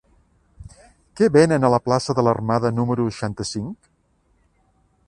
Què 1.21 1.27
venen 1.35 1.67
a 1.69 1.71
la 1.75 1.81
plaça 1.91 2.17
de 2.21 2.25
l'Armada 2.29 2.73
número 2.81 3.07
seixanta-cinc? 3.11 3.93